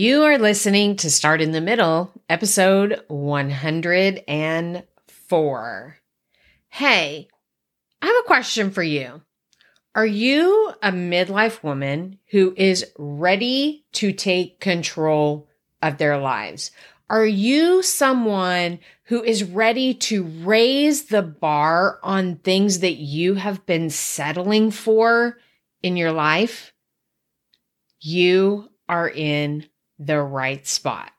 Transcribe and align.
You 0.00 0.22
are 0.22 0.38
listening 0.38 0.96
to 0.96 1.10
Start 1.10 1.42
in 1.42 1.50
the 1.50 1.60
Middle, 1.60 2.10
episode 2.26 3.04
104. 3.08 5.96
Hey, 6.70 7.28
I 8.00 8.06
have 8.06 8.16
a 8.16 8.26
question 8.26 8.70
for 8.70 8.82
you. 8.82 9.20
Are 9.94 10.06
you 10.06 10.72
a 10.82 10.90
midlife 10.90 11.62
woman 11.62 12.18
who 12.30 12.54
is 12.56 12.86
ready 12.96 13.84
to 13.92 14.14
take 14.14 14.58
control 14.58 15.50
of 15.82 15.98
their 15.98 16.16
lives? 16.16 16.70
Are 17.10 17.26
you 17.26 17.82
someone 17.82 18.78
who 19.02 19.22
is 19.22 19.44
ready 19.44 19.92
to 19.92 20.24
raise 20.24 21.08
the 21.08 21.20
bar 21.20 21.98
on 22.02 22.36
things 22.36 22.78
that 22.78 22.96
you 22.96 23.34
have 23.34 23.66
been 23.66 23.90
settling 23.90 24.70
for 24.70 25.36
in 25.82 25.98
your 25.98 26.12
life? 26.12 26.72
You 28.00 28.70
are 28.88 29.06
in 29.06 29.66
the 30.00 30.20
right 30.20 30.66
spot. 30.66 31.12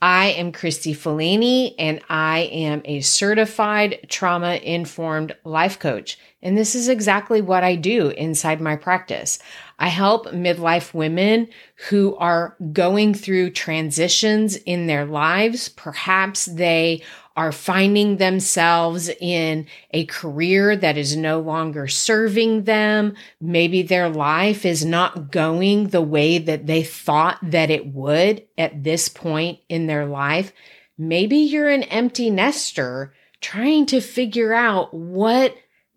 I 0.00 0.26
am 0.26 0.52
Kristi 0.52 0.96
Falany 0.96 1.74
and 1.76 2.00
I 2.08 2.50
am 2.52 2.82
a 2.84 3.00
certified 3.00 4.06
trauma 4.08 4.54
informed 4.62 5.34
life 5.42 5.80
coach. 5.80 6.18
And 6.40 6.56
this 6.56 6.76
is 6.76 6.88
exactly 6.88 7.40
what 7.40 7.64
I 7.64 7.74
do 7.74 8.10
inside 8.10 8.60
my 8.60 8.76
practice. 8.76 9.40
I 9.80 9.88
help 9.88 10.26
midlife 10.26 10.94
women 10.94 11.48
who 11.88 12.14
are 12.16 12.56
going 12.72 13.12
through 13.12 13.50
transitions 13.50 14.54
in 14.54 14.86
their 14.86 15.04
lives. 15.04 15.68
Perhaps 15.68 16.44
they 16.46 17.02
are 17.38 17.52
finding 17.52 18.16
themselves 18.16 19.08
in 19.20 19.64
a 19.92 20.04
career 20.06 20.74
that 20.74 20.98
is 20.98 21.16
no 21.16 21.38
longer 21.38 21.86
serving 21.86 22.64
them. 22.64 23.14
Maybe 23.40 23.82
their 23.82 24.08
life 24.08 24.66
is 24.66 24.84
not 24.84 25.30
going 25.30 25.90
the 25.90 26.02
way 26.02 26.38
that 26.38 26.66
they 26.66 26.82
thought 26.82 27.38
that 27.40 27.70
it 27.70 27.86
would 27.86 28.44
at 28.58 28.82
this 28.82 29.08
point 29.08 29.60
in 29.68 29.86
their 29.86 30.04
life. 30.04 30.52
Maybe 30.98 31.36
you're 31.36 31.68
an 31.68 31.84
empty 31.84 32.28
nester 32.28 33.14
trying 33.40 33.86
to 33.86 34.00
figure 34.00 34.52
out 34.52 34.92
what 34.92 35.54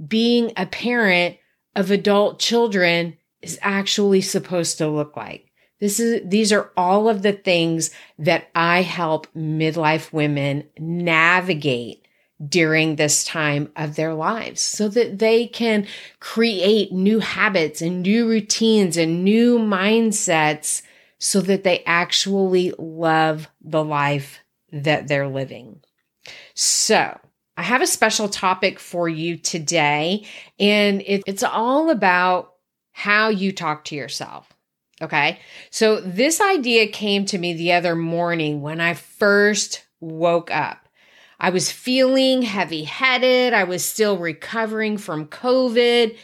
being 0.07 0.51
a 0.55 0.67
parent 0.67 1.37
of 1.75 1.89
adult 1.89 2.37
children 2.37 3.17
is 3.41 3.57
actually 3.63 4.21
supposed 4.21 4.77
to 4.77 4.87
look 4.87 5.17
like. 5.17 5.50
This 5.81 5.99
is, 5.99 6.21
these 6.23 6.53
are 6.53 6.71
all 6.77 7.09
of 7.09 7.23
the 7.23 7.33
things 7.33 7.89
that 8.19 8.49
I 8.55 8.83
help 8.83 9.27
midlife 9.35 10.13
women 10.13 10.69
navigate 10.79 12.05
during 12.47 12.95
this 12.95 13.23
time 13.23 13.71
of 13.75 13.95
their 13.95 14.13
lives 14.13 14.61
so 14.61 14.87
that 14.89 15.19
they 15.19 15.47
can 15.47 15.87
create 16.19 16.91
new 16.91 17.19
habits 17.19 17.81
and 17.81 18.03
new 18.03 18.27
routines 18.27 18.95
and 18.95 19.23
new 19.23 19.59
mindsets 19.59 20.83
so 21.19 21.41
that 21.41 21.63
they 21.63 21.83
actually 21.85 22.73
love 22.77 23.47
the 23.59 23.83
life 23.83 24.39
that 24.71 25.07
they're 25.07 25.27
living. 25.27 25.81
So 26.53 27.19
I 27.57 27.63
have 27.63 27.81
a 27.81 27.87
special 27.87 28.29
topic 28.29 28.79
for 28.79 29.09
you 29.09 29.37
today 29.37 30.25
and 30.59 31.01
it, 31.01 31.23
it's 31.27 31.43
all 31.43 31.89
about 31.89 32.53
how 32.91 33.29
you 33.29 33.51
talk 33.51 33.85
to 33.85 33.95
yourself. 33.95 34.50
Okay. 35.01 35.39
So 35.71 35.99
this 35.99 36.39
idea 36.39 36.87
came 36.87 37.25
to 37.25 37.37
me 37.37 37.53
the 37.53 37.73
other 37.73 37.95
morning 37.95 38.61
when 38.61 38.79
I 38.79 38.93
first 38.93 39.83
woke 39.99 40.51
up. 40.51 40.87
I 41.39 41.49
was 41.49 41.71
feeling 41.71 42.43
heavy 42.43 42.83
headed. 42.83 43.53
I 43.53 43.63
was 43.63 43.83
still 43.83 44.17
recovering 44.17 44.97
from 44.97 45.25
COVID 45.25 46.15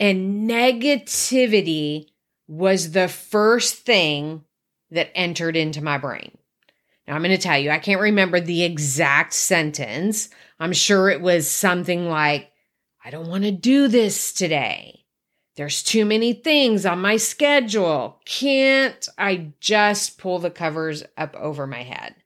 and 0.00 0.50
negativity 0.50 2.08
was 2.48 2.90
the 2.90 3.08
first 3.08 3.76
thing 3.76 4.44
that 4.90 5.10
entered 5.14 5.56
into 5.56 5.82
my 5.82 5.98
brain. 5.98 6.36
Now 7.06 7.14
I'm 7.14 7.22
going 7.22 7.30
to 7.30 7.38
tell 7.38 7.58
you, 7.58 7.70
I 7.70 7.78
can't 7.78 8.00
remember 8.00 8.40
the 8.40 8.64
exact 8.64 9.32
sentence. 9.32 10.28
I'm 10.58 10.72
sure 10.72 11.08
it 11.08 11.20
was 11.20 11.48
something 11.48 12.08
like, 12.08 12.50
I 13.04 13.10
don't 13.10 13.28
want 13.28 13.44
to 13.44 13.52
do 13.52 13.88
this 13.88 14.32
today. 14.32 15.03
There's 15.56 15.82
too 15.82 16.04
many 16.04 16.32
things 16.32 16.84
on 16.84 17.00
my 17.00 17.16
schedule. 17.16 18.20
Can't 18.24 19.08
I 19.16 19.52
just 19.60 20.18
pull 20.18 20.40
the 20.40 20.50
covers 20.50 21.04
up 21.16 21.34
over 21.36 21.66
my 21.66 21.82
head? 21.82 22.16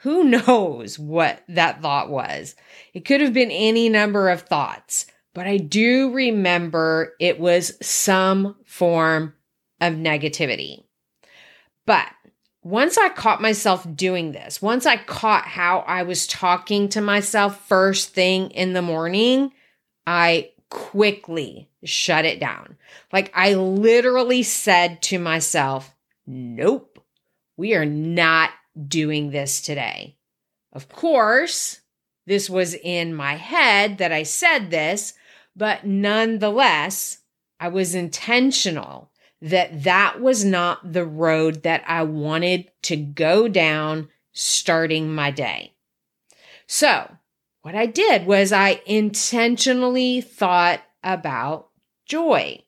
Who 0.00 0.24
knows 0.46 0.98
what 0.98 1.42
that 1.48 1.80
thought 1.80 2.10
was? 2.10 2.54
It 2.92 3.04
could 3.04 3.20
have 3.20 3.32
been 3.32 3.50
any 3.50 3.88
number 3.88 4.28
of 4.28 4.42
thoughts, 4.42 5.06
but 5.34 5.46
I 5.46 5.56
do 5.56 6.12
remember 6.12 7.14
it 7.20 7.40
was 7.40 7.76
some 7.86 8.56
form 8.64 9.34
of 9.80 9.94
negativity. 9.94 10.84
But 11.86 12.08
once 12.62 12.98
I 12.98 13.10
caught 13.10 13.40
myself 13.40 13.86
doing 13.94 14.32
this, 14.32 14.60
once 14.60 14.86
I 14.86 14.96
caught 14.96 15.46
how 15.46 15.80
I 15.80 16.02
was 16.02 16.26
talking 16.26 16.88
to 16.90 17.00
myself 17.00 17.66
first 17.68 18.12
thing 18.12 18.50
in 18.50 18.72
the 18.72 18.82
morning, 18.82 19.52
I 20.06 20.50
quickly 20.70 21.68
shut 21.84 22.24
it 22.24 22.40
down. 22.40 22.76
Like 23.12 23.32
I 23.34 23.54
literally 23.54 24.42
said 24.42 25.02
to 25.02 25.18
myself, 25.18 25.94
nope, 26.26 26.98
we 27.56 27.74
are 27.74 27.84
not 27.84 28.50
doing 28.88 29.30
this 29.30 29.60
today. 29.60 30.16
Of 30.72 30.88
course, 30.88 31.80
this 32.26 32.50
was 32.50 32.74
in 32.74 33.14
my 33.14 33.34
head 33.36 33.98
that 33.98 34.12
I 34.12 34.24
said 34.24 34.70
this, 34.70 35.14
but 35.54 35.86
nonetheless, 35.86 37.18
I 37.58 37.68
was 37.68 37.94
intentional 37.94 39.10
that 39.40 39.84
that 39.84 40.20
was 40.20 40.44
not 40.44 40.92
the 40.92 41.04
road 41.04 41.62
that 41.62 41.84
I 41.86 42.02
wanted 42.02 42.70
to 42.82 42.96
go 42.96 43.48
down 43.48 44.08
starting 44.32 45.14
my 45.14 45.30
day. 45.30 45.72
So 46.66 47.15
what 47.66 47.74
I 47.74 47.86
did 47.86 48.26
was 48.26 48.52
I 48.52 48.80
intentionally 48.86 50.20
thought 50.20 50.82
about 51.02 51.68
joy. 52.04 52.62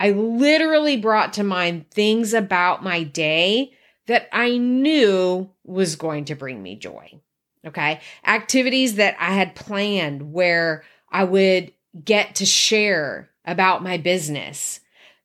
I 0.00 0.12
literally 0.12 0.96
brought 0.96 1.34
to 1.34 1.44
mind 1.44 1.90
things 1.90 2.32
about 2.32 2.82
my 2.82 3.02
day 3.02 3.74
that 4.06 4.30
I 4.32 4.56
knew 4.56 5.50
was 5.62 5.96
going 5.96 6.24
to 6.24 6.34
bring 6.34 6.62
me 6.62 6.74
joy. 6.74 7.20
Okay. 7.66 8.00
Activities 8.26 8.94
that 8.94 9.14
I 9.20 9.32
had 9.32 9.54
planned 9.54 10.32
where 10.32 10.84
I 11.10 11.24
would 11.24 11.74
get 12.02 12.36
to 12.36 12.46
share 12.46 13.28
about 13.44 13.82
my 13.82 13.98
business, 13.98 14.80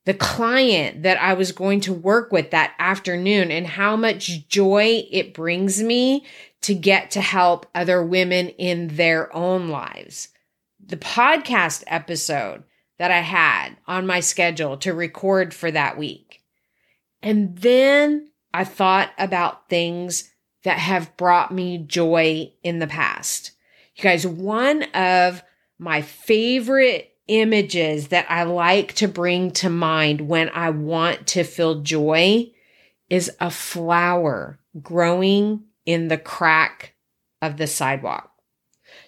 the 0.05 0.13
client 0.13 1.03
that 1.03 1.21
I 1.21 1.33
was 1.33 1.51
going 1.51 1.81
to 1.81 1.93
work 1.93 2.31
with 2.31 2.51
that 2.51 2.73
afternoon, 2.79 3.51
and 3.51 3.67
how 3.67 3.95
much 3.95 4.47
joy 4.47 5.03
it 5.11 5.33
brings 5.33 5.83
me 5.83 6.25
to 6.61 6.73
get 6.73 7.11
to 7.11 7.21
help 7.21 7.67
other 7.75 8.03
women 8.03 8.49
in 8.49 8.95
their 8.95 9.33
own 9.35 9.69
lives. 9.69 10.29
The 10.85 10.97
podcast 10.97 11.83
episode 11.87 12.63
that 12.97 13.11
I 13.11 13.19
had 13.19 13.77
on 13.87 14.07
my 14.07 14.19
schedule 14.19 14.77
to 14.77 14.93
record 14.93 15.53
for 15.53 15.71
that 15.71 15.97
week. 15.97 16.41
And 17.21 17.57
then 17.57 18.29
I 18.53 18.63
thought 18.63 19.11
about 19.17 19.69
things 19.69 20.31
that 20.63 20.79
have 20.79 21.15
brought 21.15 21.53
me 21.53 21.77
joy 21.77 22.51
in 22.63 22.79
the 22.79 22.87
past. 22.87 23.51
You 23.95 24.03
guys, 24.03 24.25
one 24.25 24.83
of 24.93 25.43
my 25.77 26.01
favorite 26.01 27.08
images 27.29 28.09
that 28.09 28.25
I 28.27 28.43
like 28.43 28.93
to 28.95 29.07
bring 29.07 29.51
to 29.51 29.69
mind 29.69 30.21
when 30.21 30.49
I 30.49 30.71
want 30.71 31.27
to 31.27 31.43
feel 31.43 31.81
joy 31.81 32.51
is 33.09 33.31
a 33.39 33.51
flower 33.51 34.59
growing 34.81 35.63
in 35.85 36.07
the 36.07 36.17
crack 36.17 36.95
of 37.41 37.57
the 37.57 37.67
sidewalk. 37.67 38.31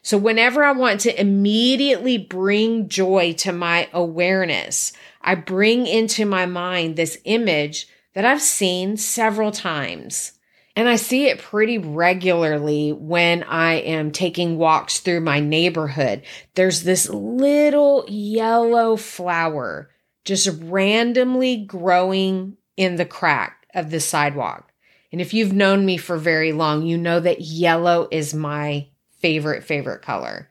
So 0.03 0.17
whenever 0.17 0.63
I 0.63 0.71
want 0.71 1.01
to 1.01 1.19
immediately 1.19 2.17
bring 2.17 2.87
joy 2.87 3.33
to 3.39 3.51
my 3.51 3.89
awareness, 3.93 4.93
I 5.21 5.35
bring 5.35 5.87
into 5.87 6.25
my 6.25 6.45
mind 6.45 6.95
this 6.95 7.19
image 7.25 7.87
that 8.13 8.25
I've 8.25 8.41
seen 8.41 8.97
several 8.97 9.51
times. 9.51 10.33
And 10.75 10.87
I 10.87 10.95
see 10.95 11.27
it 11.27 11.39
pretty 11.39 11.77
regularly 11.77 12.93
when 12.93 13.43
I 13.43 13.73
am 13.73 14.11
taking 14.11 14.57
walks 14.57 14.99
through 14.99 15.21
my 15.21 15.39
neighborhood. 15.39 16.23
There's 16.55 16.83
this 16.83 17.09
little 17.09 18.05
yellow 18.07 18.95
flower 18.95 19.89
just 20.23 20.49
randomly 20.61 21.57
growing 21.57 22.57
in 22.77 22.95
the 22.95 23.05
crack 23.05 23.67
of 23.73 23.89
the 23.89 23.99
sidewalk. 23.99 24.71
And 25.11 25.19
if 25.19 25.33
you've 25.33 25.53
known 25.53 25.85
me 25.85 25.97
for 25.97 26.17
very 26.17 26.53
long, 26.53 26.85
you 26.85 26.97
know 26.97 27.19
that 27.19 27.41
yellow 27.41 28.07
is 28.11 28.33
my 28.33 28.87
favorite, 29.19 29.63
favorite 29.63 30.01
color. 30.01 30.49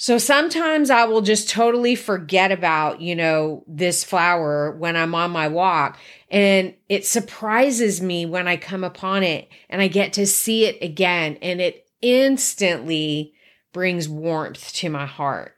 So 0.00 0.16
sometimes 0.16 0.90
I 0.90 1.06
will 1.06 1.22
just 1.22 1.50
totally 1.50 1.96
forget 1.96 2.52
about, 2.52 3.00
you 3.00 3.16
know, 3.16 3.64
this 3.66 4.04
flower 4.04 4.70
when 4.70 4.96
I'm 4.96 5.12
on 5.12 5.32
my 5.32 5.48
walk. 5.48 5.98
And 6.30 6.74
it 6.88 7.04
surprises 7.04 8.00
me 8.00 8.24
when 8.24 8.46
I 8.46 8.58
come 8.58 8.84
upon 8.84 9.24
it 9.24 9.48
and 9.68 9.82
I 9.82 9.88
get 9.88 10.12
to 10.12 10.24
see 10.24 10.66
it 10.66 10.80
again. 10.80 11.36
And 11.42 11.60
it 11.60 11.88
instantly 12.00 13.32
brings 13.72 14.08
warmth 14.08 14.72
to 14.74 14.88
my 14.88 15.04
heart. 15.04 15.56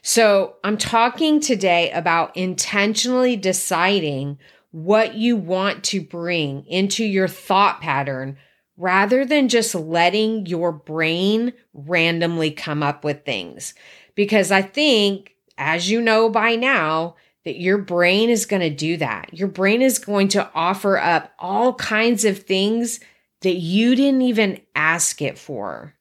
So 0.00 0.56
I'm 0.64 0.78
talking 0.78 1.38
today 1.38 1.90
about 1.90 2.34
intentionally 2.38 3.36
deciding 3.36 4.38
what 4.70 5.14
you 5.14 5.36
want 5.36 5.84
to 5.84 6.00
bring 6.00 6.64
into 6.64 7.04
your 7.04 7.28
thought 7.28 7.82
pattern 7.82 8.38
rather 8.76 9.24
than 9.24 9.48
just 9.48 9.74
letting 9.74 10.46
your 10.46 10.72
brain 10.72 11.52
randomly 11.72 12.50
come 12.50 12.82
up 12.82 13.04
with 13.04 13.24
things. 13.24 13.74
Because 14.14 14.50
I 14.50 14.62
think, 14.62 15.34
as 15.58 15.90
you 15.90 16.00
know 16.00 16.28
by 16.28 16.56
now, 16.56 17.16
that 17.44 17.60
your 17.60 17.78
brain 17.78 18.28
is 18.28 18.44
going 18.44 18.62
to 18.62 18.70
do 18.70 18.96
that. 18.96 19.32
Your 19.32 19.48
brain 19.48 19.80
is 19.80 19.98
going 19.98 20.28
to 20.28 20.50
offer 20.52 20.98
up 20.98 21.32
all 21.38 21.74
kinds 21.74 22.24
of 22.24 22.40
things 22.40 23.00
that 23.42 23.54
you 23.54 23.94
didn't 23.94 24.22
even 24.22 24.60
ask 24.74 25.22
it 25.22 25.38
for. 25.38 25.94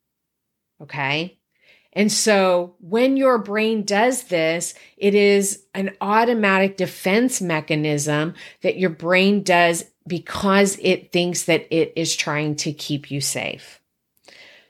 Okay. 0.81 1.38
And 1.94 2.12
so 2.12 2.75
when 2.80 3.16
your 3.16 3.38
brain 3.38 3.83
does 3.83 4.24
this, 4.24 4.74
it 4.98 5.16
is 5.16 5.63
an 5.74 5.95
automatic 6.01 6.75
defense 6.77 7.42
mechanism 7.42 8.33
that 8.62 8.77
your 8.77 8.89
brain 8.89 9.44
does 9.44 9.86
because 10.07 10.78
it 10.81 11.12
thinks 11.12 11.44
that 11.44 11.68
it 11.75 11.94
is 11.96 12.16
trying 12.16 12.56
to 12.57 12.74
keep 12.74 13.10
you 13.10 13.22
safe. 13.22 13.81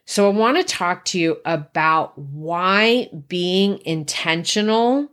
So 0.05 0.27
I 0.27 0.33
want 0.33 0.57
to 0.57 0.63
talk 0.63 1.05
to 1.05 1.19
you 1.19 1.37
about 1.45 2.17
why 2.17 3.09
being 3.27 3.79
intentional 3.85 5.09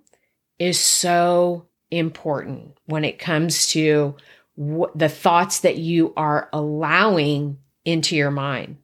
is 0.58 0.78
so 0.78 1.66
important 1.90 2.76
when 2.86 3.04
it 3.04 3.18
comes 3.18 3.68
to 3.70 4.16
the 4.56 5.08
thoughts 5.08 5.60
that 5.60 5.78
you 5.78 6.12
are 6.16 6.48
allowing 6.52 7.58
into 7.84 8.16
your 8.16 8.30
mind. 8.30 8.76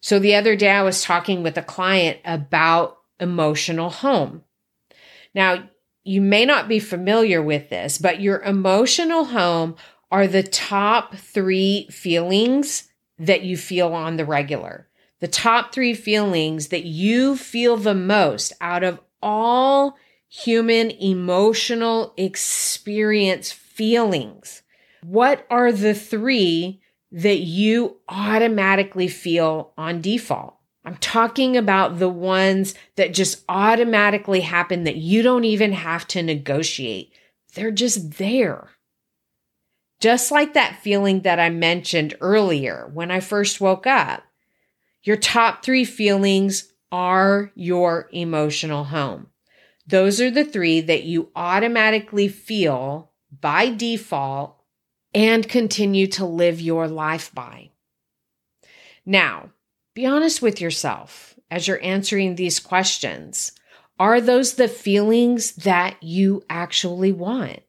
So 0.00 0.20
the 0.20 0.36
other 0.36 0.54
day 0.54 0.70
I 0.70 0.82
was 0.82 1.02
talking 1.02 1.42
with 1.42 1.58
a 1.58 1.62
client 1.62 2.18
about 2.24 2.98
emotional 3.18 3.90
home. 3.90 4.44
Now, 5.34 5.68
you 6.04 6.20
may 6.20 6.44
not 6.44 6.68
be 6.68 6.78
familiar 6.78 7.42
with 7.42 7.68
this, 7.68 7.98
but 7.98 8.20
your 8.20 8.40
emotional 8.42 9.24
home 9.24 9.74
are 10.10 10.26
the 10.26 10.42
top 10.42 11.16
three 11.16 11.88
feelings 11.90 12.88
that 13.18 13.42
you 13.42 13.56
feel 13.56 13.92
on 13.92 14.16
the 14.16 14.24
regular. 14.24 14.88
The 15.20 15.28
top 15.28 15.72
three 15.72 15.94
feelings 15.94 16.68
that 16.68 16.84
you 16.84 17.36
feel 17.36 17.76
the 17.76 17.94
most 17.94 18.52
out 18.60 18.84
of 18.84 19.00
all 19.22 19.96
human 20.28 20.90
emotional 20.90 22.12
experience 22.16 23.50
feelings. 23.50 24.62
What 25.02 25.46
are 25.50 25.72
the 25.72 25.94
three 25.94 26.80
that 27.12 27.38
you 27.38 27.96
automatically 28.08 29.08
feel 29.08 29.72
on 29.78 30.00
default? 30.00 30.56
I'm 30.84 30.96
talking 30.98 31.56
about 31.56 31.98
the 31.98 32.08
ones 32.08 32.74
that 32.94 33.14
just 33.14 33.44
automatically 33.48 34.40
happen 34.40 34.84
that 34.84 34.96
you 34.96 35.22
don't 35.22 35.44
even 35.44 35.72
have 35.72 36.06
to 36.08 36.22
negotiate. 36.22 37.12
They're 37.54 37.72
just 37.72 38.18
there. 38.18 38.68
Just 40.00 40.30
like 40.30 40.54
that 40.54 40.80
feeling 40.82 41.22
that 41.22 41.40
I 41.40 41.50
mentioned 41.50 42.14
earlier 42.20 42.90
when 42.92 43.10
I 43.10 43.20
first 43.20 43.60
woke 43.60 43.86
up. 43.86 44.22
Your 45.02 45.16
top 45.16 45.64
three 45.64 45.84
feelings 45.84 46.72
are 46.92 47.52
your 47.54 48.08
emotional 48.12 48.84
home. 48.84 49.28
Those 49.86 50.20
are 50.20 50.30
the 50.30 50.44
three 50.44 50.80
that 50.80 51.04
you 51.04 51.30
automatically 51.36 52.28
feel 52.28 53.12
by 53.40 53.70
default 53.70 54.60
and 55.14 55.48
continue 55.48 56.06
to 56.08 56.26
live 56.26 56.60
your 56.60 56.88
life 56.88 57.32
by. 57.32 57.70
Now, 59.04 59.50
be 59.94 60.04
honest 60.04 60.42
with 60.42 60.60
yourself 60.60 61.38
as 61.50 61.66
you're 61.68 61.82
answering 61.82 62.34
these 62.34 62.58
questions. 62.58 63.52
Are 63.98 64.20
those 64.20 64.54
the 64.54 64.68
feelings 64.68 65.52
that 65.52 66.02
you 66.02 66.42
actually 66.50 67.12
want? 67.12 67.60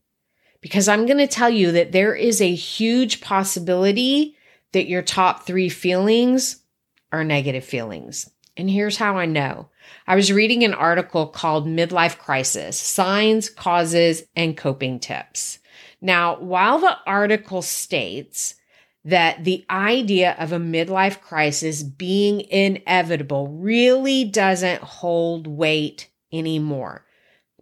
Because 0.68 0.90
I'm 0.90 1.06
going 1.06 1.20
to 1.20 1.28
tell 1.28 1.50
you 1.50 1.72
that 1.72 1.94
there 1.94 2.14
is 2.14 2.42
a 2.42 2.54
huge 2.54 3.22
possibility 3.22 4.36
that 4.74 4.90
your 4.90 5.02
top 5.02 5.46
three 5.46 5.70
feelings 5.70 6.62
are 7.10 7.24
negative 7.24 7.64
feelings. 7.64 8.30
And 8.58 8.70
here's 8.70 8.98
how 8.98 9.16
I 9.16 9.28
know. 9.28 9.70
I 10.08 10.18
was 10.18 10.30
reading 10.30 10.66
an 10.66 10.74
article 10.74 11.28
called 11.28 11.68
Midlife 11.68 12.18
Crisis 12.18 12.78
Signs, 12.78 13.50
Causes, 13.50 14.24
and 14.36 14.58
Coping 14.58 15.00
Tips. 15.00 15.60
Now, 16.02 16.38
while 16.38 16.80
the 16.80 16.98
article 17.06 17.62
states 17.62 18.56
that 19.06 19.46
the 19.46 19.66
idea 19.70 20.36
of 20.38 20.52
a 20.52 20.60
midlife 20.60 21.22
crisis 21.22 21.82
being 21.82 22.42
inevitable 22.42 23.48
really 23.48 24.26
doesn't 24.26 24.82
hold 24.82 25.48
weight 25.48 26.10
anymore. 26.34 27.06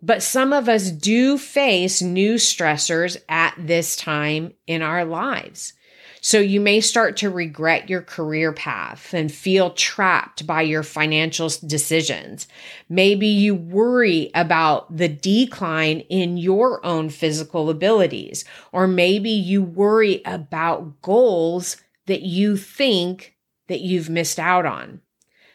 But 0.05 0.21
some 0.21 0.53
of 0.53 0.69
us 0.69 0.91
do 0.91 1.35
face 1.35 1.99
new 1.99 2.35
stressors 2.35 3.17
at 3.27 3.55
this 3.57 3.95
time 3.95 4.53
in 4.67 4.83
our 4.83 5.03
lives. 5.03 5.73
So 6.21 6.39
you 6.39 6.61
may 6.61 6.79
start 6.79 7.17
to 7.17 7.29
regret 7.31 7.89
your 7.89 8.03
career 8.03 8.53
path 8.53 9.15
and 9.15 9.31
feel 9.31 9.71
trapped 9.71 10.45
by 10.45 10.61
your 10.61 10.83
financial 10.83 11.49
decisions. 11.65 12.47
Maybe 12.87 13.25
you 13.25 13.55
worry 13.55 14.29
about 14.35 14.95
the 14.95 15.07
decline 15.07 16.01
in 16.01 16.37
your 16.37 16.85
own 16.85 17.09
physical 17.09 17.71
abilities, 17.71 18.45
or 18.71 18.87
maybe 18.87 19.31
you 19.31 19.63
worry 19.63 20.21
about 20.23 21.01
goals 21.01 21.77
that 22.05 22.21
you 22.21 22.57
think 22.57 23.35
that 23.69 23.81
you've 23.81 24.09
missed 24.09 24.37
out 24.37 24.67
on. 24.67 25.01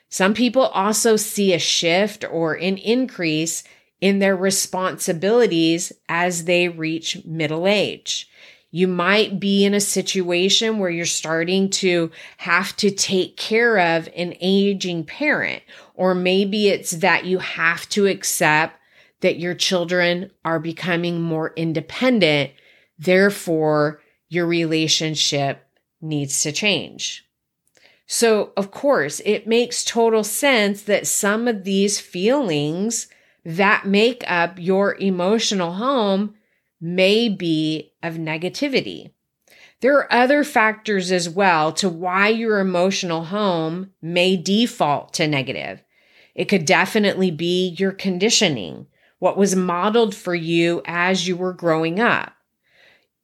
Some 0.09 0.35
people 0.35 0.63
also 0.63 1.15
see 1.15 1.53
a 1.53 1.61
shift 1.61 2.25
or 2.29 2.55
an 2.55 2.79
increase 2.79 3.63
in 4.01 4.19
their 4.19 4.37
responsibilities 4.37 5.93
as 6.09 6.45
they 6.45 6.69
reach 6.69 7.25
middle 7.25 7.67
age. 7.67 8.29
You 8.71 8.87
might 8.87 9.41
be 9.41 9.65
in 9.65 9.75
a 9.75 9.81
situation 9.81 10.79
where 10.79 10.91
you're 10.91 11.05
starting 11.05 11.71
to 11.71 12.11
have 12.37 12.77
to 12.77 12.91
take 12.91 13.37
care 13.37 13.79
of 13.79 14.09
an 14.15 14.35
aging 14.41 15.05
parent, 15.05 15.63
or 15.95 16.15
maybe 16.15 16.69
it's 16.69 16.93
that 16.93 17.25
you 17.25 17.39
have 17.39 17.89
to 17.91 18.07
accept 18.07 18.79
that 19.21 19.39
your 19.39 19.55
children 19.55 20.31
are 20.45 20.61
becoming 20.61 21.21
more 21.21 21.53
independent. 21.57 22.53
Therefore, 22.99 24.01
your 24.29 24.47
relationship 24.47 25.67
needs 26.01 26.43
to 26.43 26.53
change. 26.53 27.27
So, 28.07 28.53
of 28.57 28.71
course, 28.71 29.21
it 29.25 29.47
makes 29.47 29.85
total 29.85 30.25
sense 30.25 30.83
that 30.83 31.07
some 31.07 31.47
of 31.47 31.65
these 31.65 32.01
feelings 32.01 33.09
that 33.45 33.87
make 33.87 34.23
up 34.27 34.59
your 34.59 34.97
emotional 34.97 35.75
home 35.75 36.35
may 36.81 37.29
be 37.29 37.93
of 38.03 38.15
negativity. 38.15 39.13
There 39.81 39.97
are 39.97 40.13
other 40.13 40.45
factors 40.45 41.11
as 41.11 41.29
well 41.29 41.73
to 41.75 41.89
why 41.89 42.29
your 42.29 42.59
emotional 42.59 43.25
home 43.25 43.93
may 44.03 44.37
default 44.37 45.15
to 45.15 45.27
negative. 45.27 45.83
It 46.35 46.47
could 46.47 46.65
definitely 46.65 47.31
be 47.31 47.69
your 47.79 47.93
conditioning, 47.93 48.87
what 49.19 49.39
was 49.39 49.57
modeled 49.57 50.15
for 50.15 50.35
you 50.35 50.83
as 50.85 51.27
you 51.27 51.37
were 51.37 51.53
growing 51.53 51.99
up. 51.99 52.35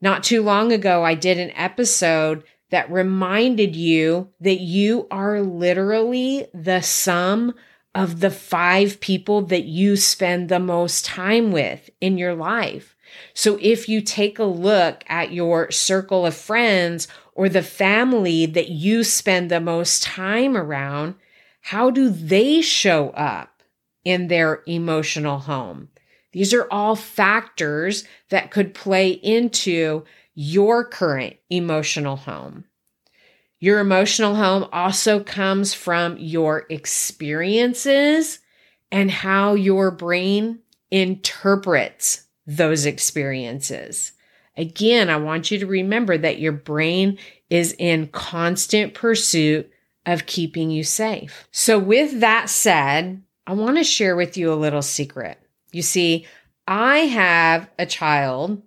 Not 0.01 0.25
too 0.25 0.43
long 0.43 0.73
ago, 0.73 1.05
I 1.05 1.15
did 1.15 1.39
an 1.39 1.51
episode 1.53 2.45
that 2.71 2.91
reminded 2.91 3.77
you 3.77 4.31
that 4.41 4.61
you 4.61 5.07
are 5.11 5.41
literally 5.41 6.47
the 6.53 6.81
sum 6.81 7.55
of 7.97 8.21
the 8.21 8.31
five 8.31 9.01
people 9.01 9.41
that 9.41 9.65
you 9.65 9.97
spend 9.97 10.51
the 10.51 10.61
most 10.61 11.07
time 11.07 11.51
with 11.51 11.89
in 11.99 12.19
your 12.19 12.35
life. 12.35 12.95
So 13.33 13.59
if 13.63 13.89
you 13.89 14.03
take 14.03 14.39
a 14.39 14.45
look 14.45 15.03
at 15.09 15.33
your 15.33 15.71
circle 15.71 16.27
of 16.27 16.37
friends 16.37 17.09
or 17.33 17.49
the 17.49 17.63
family 17.63 18.45
that 18.45 18.69
you 18.69 19.03
spend 19.03 19.51
the 19.51 19.61
most 19.61 20.03
time 20.03 20.59
around, 20.59 21.15
how 21.63 21.89
do 21.89 22.11
they 22.11 22.61
show 22.61 23.09
up 23.11 23.63
in 24.05 24.29
their 24.29 24.63
emotional 24.67 25.39
home? 25.39 25.89
These 26.33 26.53
are 26.53 26.69
all 26.71 26.97
factors 26.97 28.05
that 28.29 28.51
could 28.51 28.75
play 28.75 29.09
into 29.09 30.05
your 30.35 30.85
current 30.85 31.37
emotional 31.49 32.17
home. 32.17 32.67
Your 33.67 33.81
emotional 33.81 34.37
home 34.37 34.69
also 34.71 35.19
comes 35.19 35.75
from 35.75 36.17
your 36.19 36.67
experiences 36.71 38.39
and 38.93 39.11
how 39.11 39.55
your 39.55 39.91
brain 39.91 40.61
interprets 40.93 42.29
those 42.47 42.87
experiences. 42.87 44.13
Again, 44.57 45.11
I 45.11 45.17
want 45.17 45.51
you 45.51 45.59
to 45.59 45.67
remember 45.67 46.17
that 46.17 46.39
your 46.39 46.53
brain 46.53 47.19
is 47.51 47.75
in 47.77 48.07
constant 48.07 48.95
pursuit 48.95 49.69
of 50.07 50.27
keeping 50.27 50.71
you 50.71 50.85
safe. 50.85 51.49
So, 51.51 51.77
with 51.77 52.21
that 52.21 52.49
said, 52.49 53.21
I 53.49 53.55
want 53.55 53.79
to 53.79 53.83
share 53.83 54.15
with 54.15 54.37
you 54.37 54.53
a 54.53 54.55
little 54.55 54.81
secret. 54.81 55.41
You 55.73 55.83
see, 55.83 56.25
I 56.69 56.99
have 56.99 57.69
a 57.81 57.85
child 57.85 58.63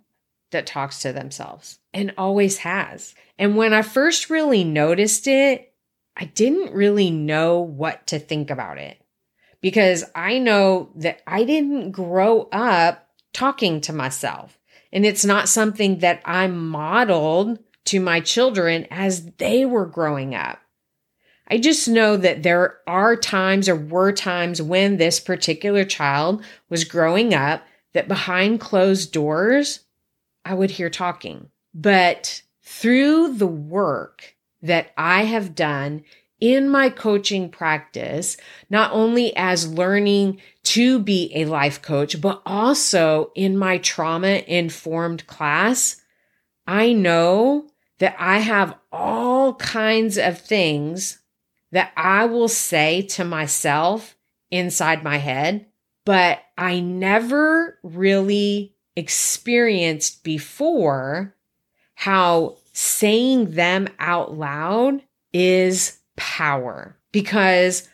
that 0.50 0.66
talks 0.66 1.00
to 1.00 1.14
themselves 1.14 1.79
and 1.92 2.14
always 2.16 2.58
has. 2.58 3.14
And 3.38 3.56
when 3.56 3.72
I 3.72 3.82
first 3.82 4.30
really 4.30 4.64
noticed 4.64 5.26
it, 5.26 5.72
I 6.16 6.24
didn't 6.24 6.74
really 6.74 7.10
know 7.10 7.60
what 7.60 8.06
to 8.08 8.18
think 8.18 8.50
about 8.50 8.78
it 8.78 9.00
because 9.60 10.04
I 10.14 10.38
know 10.38 10.90
that 10.96 11.20
I 11.26 11.44
didn't 11.44 11.92
grow 11.92 12.42
up 12.52 13.08
talking 13.32 13.80
to 13.82 13.92
myself. 13.92 14.58
And 14.92 15.06
it's 15.06 15.24
not 15.24 15.48
something 15.48 15.98
that 15.98 16.20
I 16.24 16.48
modeled 16.48 17.58
to 17.86 18.00
my 18.00 18.20
children 18.20 18.86
as 18.90 19.24
they 19.38 19.64
were 19.64 19.86
growing 19.86 20.34
up. 20.34 20.58
I 21.48 21.58
just 21.58 21.88
know 21.88 22.16
that 22.16 22.42
there 22.42 22.78
are 22.86 23.16
times 23.16 23.68
or 23.68 23.74
were 23.74 24.12
times 24.12 24.62
when 24.62 24.96
this 24.96 25.18
particular 25.18 25.84
child 25.84 26.44
was 26.68 26.84
growing 26.84 27.34
up 27.34 27.64
that 27.92 28.06
behind 28.06 28.60
closed 28.60 29.12
doors, 29.12 29.80
I 30.44 30.54
would 30.54 30.70
hear 30.70 30.90
talking. 30.90 31.50
But 31.74 32.42
through 32.62 33.34
the 33.34 33.46
work 33.46 34.36
that 34.62 34.90
I 34.96 35.24
have 35.24 35.54
done 35.54 36.04
in 36.40 36.68
my 36.68 36.88
coaching 36.88 37.50
practice, 37.50 38.36
not 38.70 38.92
only 38.92 39.36
as 39.36 39.72
learning 39.72 40.40
to 40.64 40.98
be 40.98 41.30
a 41.34 41.44
life 41.44 41.82
coach, 41.82 42.20
but 42.20 42.42
also 42.46 43.30
in 43.34 43.58
my 43.58 43.78
trauma 43.78 44.42
informed 44.46 45.26
class, 45.26 46.00
I 46.66 46.92
know 46.92 47.68
that 47.98 48.16
I 48.18 48.38
have 48.38 48.74
all 48.90 49.54
kinds 49.54 50.16
of 50.16 50.40
things 50.40 51.18
that 51.72 51.92
I 51.96 52.24
will 52.24 52.48
say 52.48 53.02
to 53.02 53.24
myself 53.24 54.16
inside 54.50 55.04
my 55.04 55.18
head, 55.18 55.66
but 56.04 56.40
I 56.56 56.80
never 56.80 57.78
really 57.82 58.74
experienced 58.96 60.24
before 60.24 61.36
how 62.00 62.56
saying 62.72 63.50
them 63.50 63.86
out 63.98 64.32
loud 64.32 65.02
is 65.34 65.98
power 66.16 66.96
because 67.12 67.86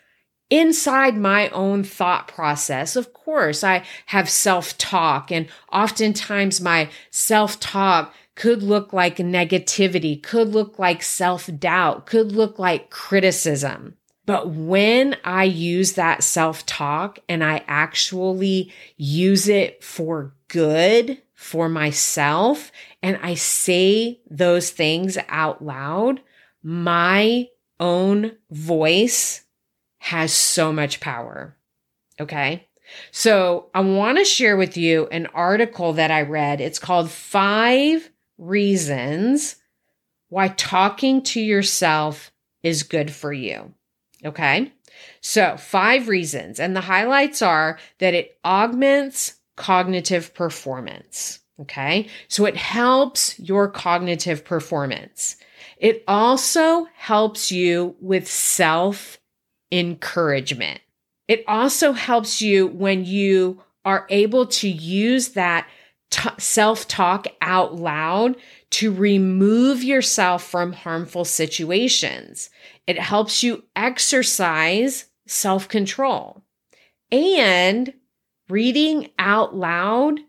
inside 0.49 1.17
my 1.17 1.49
own 1.49 1.83
thought 1.83 2.29
process, 2.29 2.95
of 2.95 3.13
course, 3.13 3.65
I 3.65 3.83
have 4.07 4.31
self 4.31 4.79
talk 4.79 5.33
and 5.33 5.49
oftentimes 5.73 6.61
my 6.61 6.89
self 7.11 7.59
talk 7.59 8.15
could 8.37 8.63
look 8.63 8.93
like 8.93 9.17
negativity, 9.17 10.23
could 10.23 10.51
look 10.51 10.79
like 10.79 11.03
self 11.03 11.51
doubt, 11.59 12.07
could 12.07 12.31
look 12.31 12.61
like 12.61 12.91
criticism. 12.91 13.97
But 14.25 14.51
when 14.51 15.17
I 15.25 15.43
use 15.43 15.95
that 15.95 16.23
self 16.23 16.65
talk 16.65 17.19
and 17.29 17.43
I 17.43 17.65
actually 17.67 18.73
use 18.97 19.49
it 19.49 19.83
for 19.83 20.33
good 20.47 21.21
for 21.37 21.69
myself 21.69 22.73
and 23.03 23.19
I 23.23 23.35
say 23.35 24.21
those 24.29 24.71
things 24.71 25.17
out 25.29 25.63
loud, 25.63 26.21
my 26.63 27.49
own 27.79 28.33
voice 28.51 29.45
has 29.99 30.33
so 30.33 30.73
much 30.73 30.99
power. 30.99 31.55
Okay. 32.19 32.67
So 33.11 33.67
I 33.75 33.81
want 33.81 34.19
to 34.19 34.25
share 34.25 34.57
with 34.57 34.77
you 34.77 35.07
an 35.09 35.27
article 35.27 35.93
that 35.93 36.11
I 36.11 36.23
read. 36.23 36.61
It's 36.61 36.79
called 36.79 37.11
Five 37.11 38.11
reasons 38.39 39.57
why 40.29 40.49
talking 40.49 41.23
to 41.23 41.41
yourself 41.41 42.33
is 42.63 42.83
good 42.83 43.11
for 43.11 43.33
you. 43.33 43.75
Okay. 44.25 44.73
So, 45.21 45.57
five 45.57 46.09
reasons. 46.09 46.59
And 46.59 46.75
the 46.75 46.81
highlights 46.83 47.43
are 47.43 47.79
that 47.99 48.15
it 48.15 48.39
augments 48.45 49.36
cognitive 49.57 50.35
performance. 50.35 51.41
Okay. 51.61 52.09
So, 52.29 52.45
it 52.45 52.57
helps 52.57 53.39
your 53.39 53.69
cognitive 53.69 54.45
performance. 54.45 55.37
It 55.79 56.05
also 56.07 56.87
helps 56.95 57.51
you 57.51 57.97
with 58.01 58.29
self 58.29 59.19
encouragement. 59.73 60.81
It 61.29 61.45
also 61.49 61.93
helps 61.93 62.41
you 62.41 62.69
when 62.69 63.05
you 63.05 63.63
are 63.85 64.07
able 64.11 64.47
to 64.47 64.69
use 64.69 65.31
that 65.31 65.67
t- 66.11 66.29
self 66.39 66.87
talk 66.89 67.27
out 67.41 67.77
loud 67.77 68.37
to 68.71 68.93
remove 68.93 69.83
yourself 69.83 70.43
from 70.45 70.73
harmful 70.73 71.25
situations. 71.25 72.51
It 72.87 72.99
helps 72.99 73.43
you 73.43 73.65
exercise 73.75 75.07
self 75.27 75.69
control. 75.69 76.43
And 77.11 77.93
reading 78.49 79.11
out 79.19 79.55
loud 79.55 80.21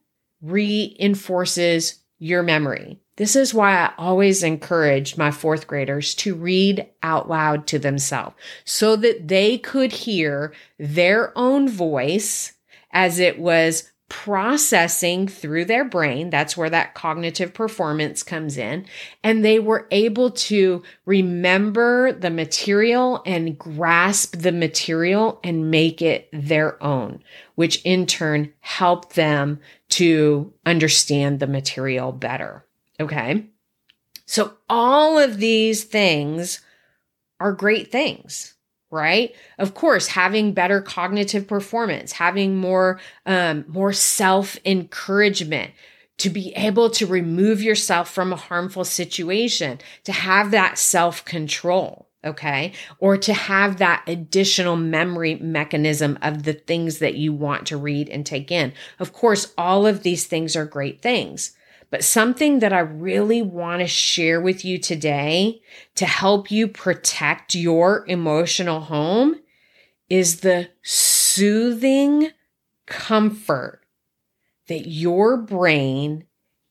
reinforces 0.42 2.00
your 2.20 2.44
memory. 2.44 3.00
This 3.18 3.36
is 3.36 3.54
why 3.54 3.74
I 3.76 3.94
always 3.98 4.44
encourage 4.44 5.18
my 5.18 5.32
fourth 5.32 5.66
graders 5.66 6.14
to 6.16 6.36
read 6.36 6.88
out 7.02 7.28
loud 7.28 7.66
to 7.68 7.80
themselves 7.80 8.36
so 8.64 8.96
that 8.98 9.28
they 9.28 9.58
could 9.58 9.92
hear 9.92 10.54
their 10.78 11.36
own 11.36 11.68
voice 11.68 12.54
as 12.92 13.20
it 13.20 13.40
was 13.40 13.92
processing 14.10 15.28
through 15.28 15.66
their 15.66 15.84
brain. 15.84 16.30
That's 16.30 16.56
where 16.56 16.70
that 16.70 16.94
cognitive 16.94 17.54
performance 17.54 18.24
comes 18.24 18.58
in. 18.58 18.86
And 19.24 19.44
they 19.44 19.60
were 19.60 19.88
able 19.92 20.32
to 20.32 20.84
remember 21.06 22.14
the 22.14 22.30
material 22.30 23.22
and 23.26 23.58
grasp 23.58 24.38
the 24.38 24.52
material 24.52 25.40
and 25.44 25.70
make 25.70 26.02
it 26.02 26.30
their 26.32 26.82
own, 26.82 27.22
which 27.56 27.82
in 27.84 28.06
turn 28.06 28.54
helped 28.60 29.16
them 29.16 29.60
to 29.90 30.54
understand 30.66 31.40
the 31.40 31.48
material 31.48 32.12
better. 32.12 32.66
Okay. 33.00 33.46
So 34.26 34.58
all 34.70 35.18
of 35.18 35.38
these 35.38 35.84
things 35.84 36.62
are 37.40 37.54
great 37.54 37.92
things 37.92 38.56
right? 38.92 39.36
Of 39.58 39.74
course, 39.74 40.08
having 40.08 40.54
better 40.54 40.82
cognitive 40.82 41.48
performance, 41.48 42.14
having 42.14 42.56
more, 42.56 43.00
um, 43.26 43.66
more 43.68 43.94
self 43.94 44.58
encouragement, 44.66 45.72
to 46.18 46.30
be 46.30 46.52
able 46.56 46.90
to 46.90 47.06
remove 47.06 47.62
yourself 47.62 48.10
from 48.10 48.34
a 48.34 48.38
harmful 48.38 48.84
situation, 48.84 49.80
to 50.04 50.12
have 50.12 50.52
that 50.52 50.78
self 50.78 51.24
control. 51.26 52.08
Okay. 52.26 52.74
Or 53.00 53.16
to 53.16 53.34
have 53.34 53.78
that 53.78 54.04
additional 54.08 54.76
memory 54.76 55.36
mechanism 55.36 56.18
of 56.22 56.44
the 56.44 56.54
things 56.54 57.00
that 57.00 57.16
you 57.16 57.32
want 57.32 57.68
to 57.68 57.78
read 57.78 58.10
and 58.10 58.26
take 58.26 58.52
in. 58.52 58.74
Of 59.00 59.14
course, 59.14 59.54
all 59.58 59.86
of 59.86 60.04
these 60.04 60.26
things 60.26 60.56
are 60.56 60.66
great 60.66 61.02
things. 61.02 61.57
But 61.90 62.04
something 62.04 62.60
that 62.60 62.74
I 62.74 62.80
really 62.80 63.42
want 63.42 63.82
to 63.82 63.88
share 63.88 64.42
with 64.42 64.66
you 64.66 64.78
today 64.78 65.62
to 65.96 66.06
help 66.06 66.52
you 66.52 66.68
protect 66.68 67.56
your 67.56 68.06
emotional 68.08 68.82
home 68.82 69.38
is 70.10 70.42
the 70.42 70.70
soothing 70.84 72.32
comfort 72.86 73.82
that 74.68 74.88
your 74.88 75.38
brain 75.38 76.26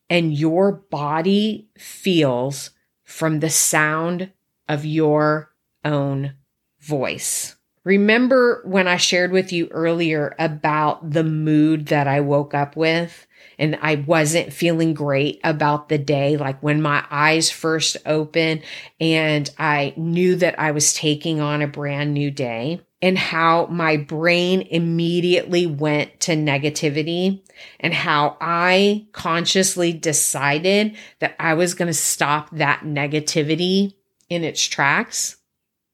and 0.09 0.35
your 0.35 0.73
body 0.73 1.69
feels 1.79 2.71
from 3.05 3.41
the 3.41 3.51
sound 3.51 4.33
of 4.69 4.85
your 4.85 5.53
own 5.85 6.35
voice. 6.81 7.56
Remember 7.87 8.63
when 8.65 8.89
I 8.89 8.97
shared 8.97 9.31
with 9.31 9.53
you 9.53 9.69
earlier 9.71 10.35
about 10.41 11.09
the 11.09 11.23
mood 11.23 11.87
that 11.87 12.09
I 12.09 12.19
woke 12.21 12.53
up 12.53 12.77
with? 12.77 13.27
and 13.59 13.79
I 13.81 13.95
wasn't 13.95 14.53
feeling 14.53 14.93
great 14.93 15.41
about 15.43 15.89
the 15.89 15.99
day. 15.99 16.37
Like 16.37 16.63
when 16.63 16.83
my 16.83 17.05
eyes 17.11 17.51
first 17.51 17.97
opened 18.05 18.63
and 19.01 19.49
I 19.59 19.95
knew 19.97 20.37
that 20.37 20.59
I 20.59 20.73
was 20.73 20.93
taking 20.93 21.41
on 21.41 21.63
a 21.63 21.67
brand 21.67 22.13
new 22.13 22.31
day 22.31 22.83
and 23.01 23.17
how 23.17 23.67
my 23.67 23.97
brain 23.97 24.63
immediately 24.63 25.67
went 25.67 26.21
to 26.21 26.33
negativity 26.33 27.43
and 27.81 27.95
how 27.95 28.37
I 28.41 29.07
consciously 29.13 29.93
decided 29.93 30.97
that 31.21 31.37
I 31.39 31.55
was 31.55 31.75
going 31.75 31.89
to 31.89 31.95
stop 31.95 32.51
that 32.57 32.81
negativity 32.81 33.95
in 34.29 34.45
its 34.45 34.63
tracks. 34.63 35.37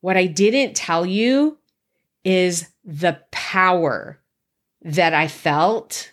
What 0.00 0.16
I 0.16 0.26
didn't 0.26 0.74
tell 0.74 1.06
you 1.06 1.58
is 2.24 2.68
the 2.84 3.20
power 3.30 4.20
that 4.82 5.14
I 5.14 5.28
felt 5.28 6.12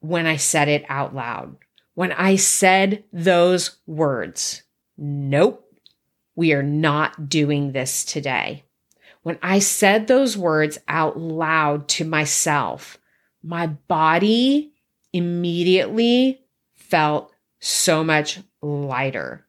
when 0.00 0.26
I 0.26 0.36
said 0.36 0.68
it 0.68 0.84
out 0.88 1.14
loud. 1.14 1.56
When 1.94 2.12
I 2.12 2.36
said 2.36 3.04
those 3.12 3.78
words, 3.86 4.62
nope, 4.98 5.66
we 6.34 6.52
are 6.52 6.62
not 6.62 7.28
doing 7.28 7.72
this 7.72 8.04
today. 8.04 8.64
When 9.22 9.38
I 9.42 9.58
said 9.58 10.06
those 10.06 10.36
words 10.36 10.78
out 10.86 11.18
loud 11.18 11.88
to 11.88 12.04
myself, 12.04 12.98
my 13.42 13.66
body 13.66 14.72
immediately 15.12 16.42
felt 16.74 17.32
so 17.58 18.04
much 18.04 18.40
lighter. 18.62 19.46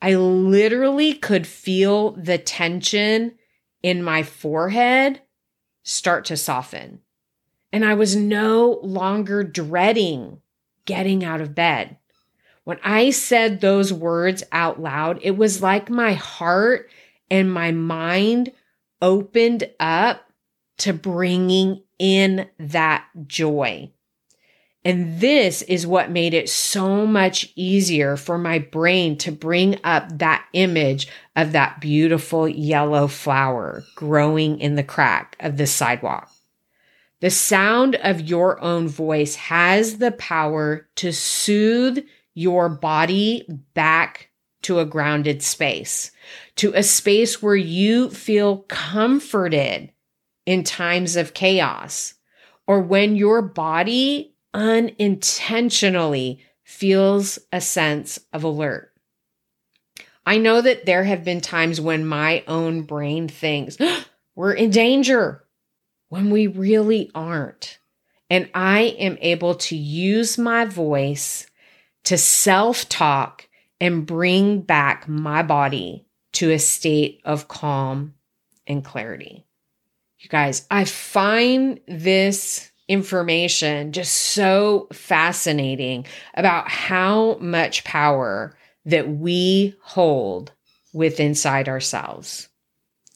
I 0.00 0.14
literally 0.14 1.14
could 1.14 1.46
feel 1.46 2.12
the 2.12 2.38
tension 2.38 3.36
in 3.84 4.02
my 4.02 4.22
forehead 4.22 5.20
start 5.82 6.24
to 6.24 6.38
soften. 6.38 7.00
And 7.70 7.84
I 7.84 7.92
was 7.92 8.16
no 8.16 8.80
longer 8.82 9.44
dreading 9.44 10.40
getting 10.86 11.22
out 11.22 11.42
of 11.42 11.54
bed. 11.54 11.98
When 12.64 12.78
I 12.82 13.10
said 13.10 13.60
those 13.60 13.92
words 13.92 14.42
out 14.52 14.80
loud, 14.80 15.20
it 15.22 15.32
was 15.32 15.60
like 15.60 15.90
my 15.90 16.14
heart 16.14 16.88
and 17.30 17.52
my 17.52 17.72
mind 17.72 18.52
opened 19.02 19.68
up 19.78 20.30
to 20.78 20.94
bringing 20.94 21.82
in 21.98 22.48
that 22.58 23.04
joy. 23.26 23.92
And 24.84 25.18
this 25.18 25.62
is 25.62 25.86
what 25.86 26.10
made 26.10 26.34
it 26.34 26.50
so 26.50 27.06
much 27.06 27.50
easier 27.56 28.16
for 28.16 28.36
my 28.36 28.58
brain 28.58 29.16
to 29.18 29.32
bring 29.32 29.78
up 29.82 30.18
that 30.18 30.46
image 30.52 31.08
of 31.34 31.52
that 31.52 31.80
beautiful 31.80 32.46
yellow 32.46 33.06
flower 33.06 33.82
growing 33.96 34.60
in 34.60 34.74
the 34.74 34.82
crack 34.82 35.36
of 35.40 35.56
the 35.56 35.66
sidewalk. 35.66 36.30
The 37.20 37.30
sound 37.30 37.94
of 37.96 38.20
your 38.20 38.60
own 38.60 38.86
voice 38.86 39.36
has 39.36 39.96
the 39.96 40.12
power 40.12 40.86
to 40.96 41.12
soothe 41.12 42.04
your 42.34 42.68
body 42.68 43.46
back 43.72 44.28
to 44.62 44.80
a 44.80 44.84
grounded 44.84 45.42
space, 45.42 46.10
to 46.56 46.72
a 46.74 46.82
space 46.82 47.40
where 47.40 47.56
you 47.56 48.10
feel 48.10 48.58
comforted 48.68 49.90
in 50.44 50.64
times 50.64 51.16
of 51.16 51.32
chaos 51.32 52.14
or 52.66 52.80
when 52.80 53.16
your 53.16 53.40
body 53.40 54.33
unintentionally 54.54 56.40
feels 56.62 57.38
a 57.52 57.60
sense 57.60 58.18
of 58.32 58.44
alert. 58.44 58.92
I 60.24 60.38
know 60.38 60.62
that 60.62 60.86
there 60.86 61.04
have 61.04 61.24
been 61.24 61.40
times 61.42 61.80
when 61.80 62.06
my 62.06 62.44
own 62.48 62.82
brain 62.82 63.28
thinks 63.28 63.76
we're 64.34 64.54
in 64.54 64.70
danger 64.70 65.44
when 66.08 66.30
we 66.30 66.46
really 66.46 67.10
aren't. 67.14 67.78
And 68.30 68.48
I 68.54 68.96
am 68.98 69.18
able 69.20 69.56
to 69.56 69.76
use 69.76 70.38
my 70.38 70.64
voice 70.64 71.46
to 72.04 72.16
self 72.16 72.88
talk 72.88 73.48
and 73.80 74.06
bring 74.06 74.60
back 74.60 75.08
my 75.08 75.42
body 75.42 76.06
to 76.32 76.50
a 76.50 76.58
state 76.58 77.20
of 77.24 77.48
calm 77.48 78.14
and 78.66 78.84
clarity. 78.84 79.46
You 80.18 80.28
guys, 80.30 80.66
I 80.70 80.84
find 80.84 81.80
this 81.86 82.70
information 82.88 83.92
just 83.92 84.12
so 84.12 84.88
fascinating 84.92 86.06
about 86.34 86.68
how 86.68 87.34
much 87.38 87.84
power 87.84 88.56
that 88.84 89.08
we 89.08 89.74
hold 89.82 90.52
with 90.92 91.20
inside 91.20 91.68
ourselves. 91.68 92.48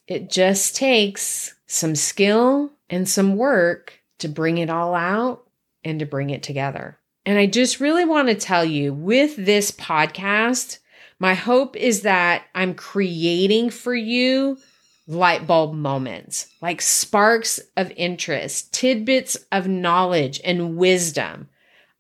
It 0.07 0.31
just 0.31 0.75
takes 0.75 1.55
some 1.67 1.95
skill 1.95 2.73
and 2.89 3.09
some 3.09 3.37
work 3.37 4.01
to 4.19 4.29
bring 4.29 4.59
it 4.59 4.71
all 4.71 4.95
out 4.95 5.47
and 5.85 6.01
to 6.01 6.07
bring 6.07 6.31
it 6.31 6.43
together. 6.43 6.99
And 7.27 7.39
I 7.39 7.47
just 7.47 7.79
really 7.79 8.07
want 8.07 8.29
to 8.29 8.35
tell 8.35 8.65
you 8.65 8.95
with 8.95 9.37
this 9.37 9.71
podcast, 9.71 10.79
my 11.19 11.35
hope 11.35 11.77
is 11.77 12.03
that 12.03 12.45
I'm 12.55 12.75
creating 12.75 13.71
for 13.71 13.95
you 13.95 14.57
light 15.09 15.47
bulb 15.47 15.75
moments, 15.75 16.49
like 16.61 16.83
sparks 16.83 17.59
of 17.77 17.91
interest, 17.97 18.73
tidbits 18.73 19.37
of 19.51 19.67
knowledge 19.67 20.41
and 20.45 20.77
wisdom, 20.77 21.49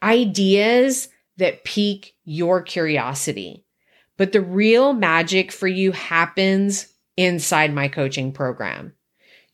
ideas 0.02 1.08
that 1.38 1.64
pique 1.64 2.14
your 2.24 2.60
curiosity. 2.62 3.64
But 4.18 4.32
the 4.32 4.42
real 4.42 4.92
magic 4.92 5.50
for 5.50 5.66
you 5.66 5.92
happens 5.92 6.92
inside 7.16 7.72
my 7.72 7.88
coaching 7.88 8.30
program. 8.30 8.92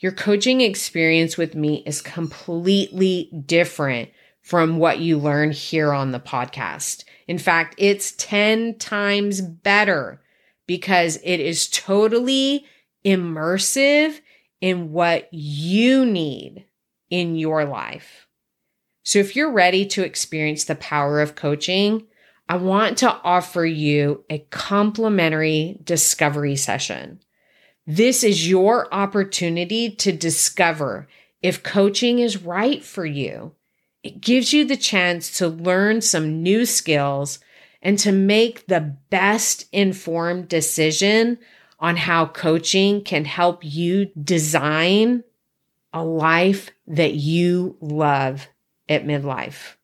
Your 0.00 0.12
coaching 0.12 0.60
experience 0.60 1.38
with 1.38 1.54
me 1.54 1.82
is 1.86 2.02
completely 2.02 3.30
different 3.46 4.10
from 4.42 4.78
what 4.78 4.98
you 4.98 5.16
learn 5.16 5.52
here 5.52 5.92
on 5.92 6.10
the 6.10 6.20
podcast. 6.20 7.04
In 7.28 7.38
fact, 7.38 7.76
it's 7.78 8.12
10 8.12 8.78
times 8.78 9.40
better 9.40 10.20
because 10.66 11.18
it 11.22 11.40
is 11.40 11.68
totally 11.68 12.66
immersive 13.04 14.20
in 14.60 14.92
what 14.92 15.28
you 15.32 16.06
need 16.06 16.66
in 17.10 17.36
your 17.36 17.64
life. 17.64 18.26
So 19.02 19.18
if 19.18 19.36
you're 19.36 19.52
ready 19.52 19.84
to 19.86 20.04
experience 20.04 20.64
the 20.64 20.74
power 20.74 21.20
of 21.20 21.34
coaching, 21.34 22.06
I 22.48 22.56
want 22.56 22.98
to 22.98 23.12
offer 23.12 23.64
you 23.64 24.24
a 24.30 24.38
complimentary 24.50 25.78
discovery 25.84 26.56
session. 26.56 27.20
This 27.86 28.24
is 28.24 28.48
your 28.48 28.92
opportunity 28.92 29.90
to 29.96 30.12
discover 30.12 31.08
if 31.42 31.62
coaching 31.62 32.18
is 32.18 32.42
right 32.42 32.82
for 32.82 33.04
you 33.04 33.54
it 34.04 34.20
gives 34.20 34.52
you 34.52 34.66
the 34.66 34.76
chance 34.76 35.38
to 35.38 35.48
learn 35.48 36.02
some 36.02 36.42
new 36.42 36.66
skills 36.66 37.38
and 37.80 37.98
to 37.98 38.12
make 38.12 38.66
the 38.66 38.96
best 39.08 39.66
informed 39.72 40.46
decision 40.48 41.38
on 41.84 41.96
how 41.98 42.24
coaching 42.24 43.02
can 43.02 43.26
help 43.26 43.62
you 43.62 44.06
design 44.18 45.22
a 45.92 46.02
life 46.02 46.70
that 46.86 47.12
you 47.12 47.76
love 47.78 48.48
at 48.88 49.04
midlife. 49.04 49.74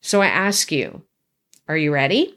So 0.00 0.22
I 0.22 0.28
ask 0.28 0.72
you, 0.72 1.02
are 1.68 1.76
you 1.76 1.92
ready? 1.92 2.34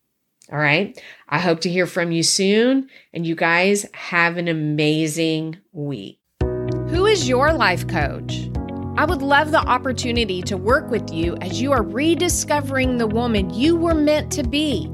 All 0.52 0.58
right. 0.58 1.00
I 1.30 1.38
hope 1.38 1.60
to 1.60 1.70
hear 1.70 1.86
from 1.86 2.12
you 2.12 2.22
soon, 2.22 2.90
and 3.14 3.26
you 3.26 3.34
guys 3.34 3.86
have 3.94 4.36
an 4.36 4.48
amazing 4.48 5.56
week. 5.72 6.18
Who 6.42 7.06
is 7.06 7.26
your 7.26 7.54
life 7.54 7.88
coach? 7.88 8.50
I 8.98 9.06
would 9.06 9.22
love 9.22 9.50
the 9.50 9.66
opportunity 9.66 10.42
to 10.42 10.58
work 10.58 10.90
with 10.90 11.10
you 11.10 11.38
as 11.40 11.62
you 11.62 11.72
are 11.72 11.82
rediscovering 11.82 12.98
the 12.98 13.06
woman 13.06 13.48
you 13.54 13.76
were 13.76 13.94
meant 13.94 14.30
to 14.32 14.42
be. 14.42 14.90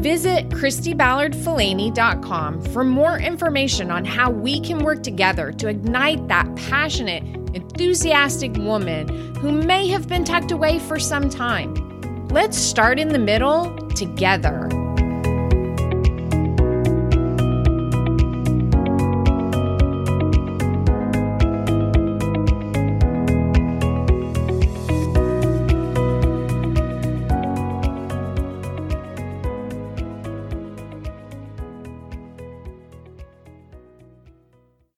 Visit 0.00 0.48
KristiBallardFalany.com 0.48 2.62
for 2.62 2.82
more 2.82 3.18
information 3.18 3.92
on 3.92 4.04
how 4.04 4.30
we 4.30 4.58
can 4.58 4.80
work 4.80 5.04
together 5.04 5.52
to 5.52 5.68
ignite 5.68 6.26
that 6.26 6.52
passionate, 6.56 7.22
enthusiastic 7.54 8.56
woman 8.56 9.36
who 9.36 9.52
may 9.52 9.86
have 9.86 10.08
been 10.08 10.24
tucked 10.24 10.50
away 10.50 10.80
for 10.80 10.98
some 10.98 11.30
time. 11.30 12.26
Let's 12.30 12.58
start 12.58 12.98
in 12.98 13.08
the 13.08 13.20
middle 13.20 13.76
together. 13.90 14.68